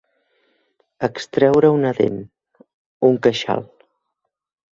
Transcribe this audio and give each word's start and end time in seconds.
Extreure 1.07 1.69
una 1.75 1.91
dent, 1.99 2.17
un 3.11 3.21
queixal. 3.27 3.65